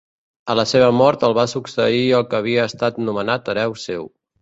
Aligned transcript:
A 0.53 0.55
la 0.59 0.63
seva 0.71 0.87
mort 1.01 1.27
el 1.27 1.35
va 1.41 1.45
succeir 1.53 2.01
el 2.23 2.27
que 2.33 2.41
havia 2.41 2.67
estat 2.73 3.01
nomenat 3.07 3.57
hereu 3.57 3.81
seu. 3.89 4.15